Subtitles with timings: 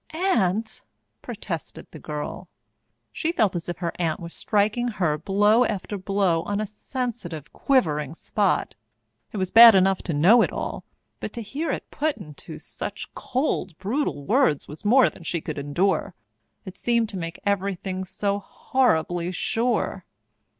[0.15, 0.81] "Aunt!"
[1.21, 2.49] protested the girl.
[3.13, 7.53] She felt as if her aunt were striking her blow after blow on a sensitive,
[7.53, 8.73] quivering spot.
[9.31, 10.85] It was bad enough to know it all,
[11.19, 15.59] but to hear it put into such cold, brutal words was more than she could
[15.59, 16.15] endure.
[16.65, 20.05] It seemed to make everything so horribly sure.